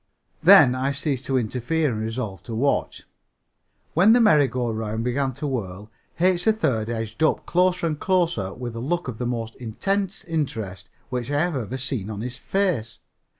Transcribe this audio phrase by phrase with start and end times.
[0.41, 3.03] Then, I ceased to interfere and resolved to watch.
[3.93, 6.45] When the merry go round began to whirl H.
[6.45, 11.29] 3rd edged up closer and closer with a look of the most intense interest which
[11.29, 12.97] I have ever seen on his face.